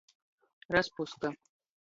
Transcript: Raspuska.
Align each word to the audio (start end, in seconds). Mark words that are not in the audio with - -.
Raspuska. 0.73 1.31